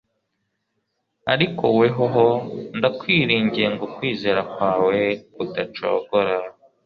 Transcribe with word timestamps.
Ariko 1.33 1.63
wehoho, 1.79 2.27
ndakwingingiye 2.77 3.67
ngo 3.73 3.85
kwizera 3.95 4.41
kwawe 4.53 4.97
kudacogora. 5.33 6.35